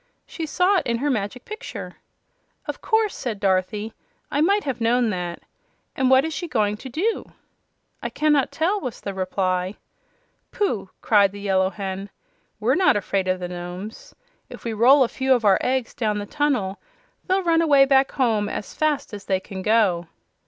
"She 0.25 0.47
saw 0.47 0.77
it 0.79 0.87
in 0.87 0.97
her 0.97 1.11
Magic 1.11 1.45
Picture." 1.45 1.97
"Of 2.65 2.81
course," 2.81 3.15
said 3.15 3.39
Dorothy; 3.39 3.93
"I 4.31 4.41
might 4.41 4.63
have 4.63 4.81
known 4.81 5.11
that. 5.11 5.43
And 5.95 6.09
what 6.09 6.25
is 6.25 6.33
she 6.33 6.47
going 6.47 6.75
to 6.77 6.89
do?" 6.89 7.31
"I 8.01 8.09
cannot 8.09 8.51
tell," 8.51 8.81
was 8.81 8.99
the 8.99 9.13
reply. 9.13 9.75
"Pooh!" 10.51 10.89
cried 11.01 11.31
the 11.31 11.39
Yellow 11.39 11.69
Hen. 11.69 12.09
"We're 12.59 12.73
not 12.73 12.95
afraid 12.95 13.27
of 13.27 13.39
the 13.39 13.47
Nomes. 13.49 14.15
If 14.49 14.63
we 14.63 14.73
roll 14.73 15.03
a 15.03 15.07
few 15.07 15.35
of 15.35 15.45
our 15.45 15.59
eggs 15.61 15.93
down 15.93 16.17
the 16.17 16.25
tunnel 16.25 16.79
they'll 17.27 17.43
run 17.43 17.61
away 17.61 17.85
back 17.85 18.11
home 18.13 18.49
as 18.49 18.73
fast 18.73 19.13
as 19.13 19.25
they 19.25 19.39
can 19.39 19.61
go." 19.61 20.07